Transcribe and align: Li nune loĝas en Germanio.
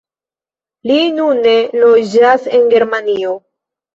Li 0.91 0.95
nune 1.17 1.51
loĝas 1.83 2.49
en 2.61 2.65
Germanio. 2.75 3.37